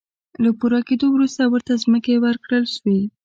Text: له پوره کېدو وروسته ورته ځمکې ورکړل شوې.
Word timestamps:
له 0.43 0.49
پوره 0.59 0.79
کېدو 0.87 1.07
وروسته 1.11 1.41
ورته 1.53 1.73
ځمکې 1.83 2.15
ورکړل 2.25 2.63
شوې. 2.75 3.01